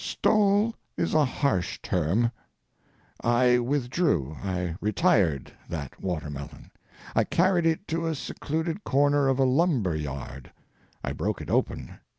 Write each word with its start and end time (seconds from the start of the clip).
"Stole" 0.03 0.73
is 0.97 1.13
a 1.13 1.23
harsh 1.25 1.77
term. 1.83 2.31
I 3.23 3.59
withdrew—I 3.59 4.75
retired 4.81 5.51
that 5.69 6.01
watermelon. 6.01 6.71
I 7.15 7.23
carried 7.23 7.67
it 7.67 7.87
to 7.89 8.07
a 8.07 8.15
secluded 8.15 8.83
corner 8.83 9.27
of 9.27 9.37
a 9.37 9.43
lumber 9.45 9.95
yard. 9.95 10.51
I 11.03 11.13
broke 11.13 11.39
it 11.39 11.51
open. 11.51 11.99